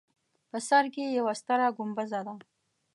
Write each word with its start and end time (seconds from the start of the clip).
په 0.49 0.57
سر 0.67 0.83
کې 0.93 1.03
یوه 1.17 1.33
ستره 1.39 1.67
ګومبزه 1.77 2.19
ده. 2.27 2.33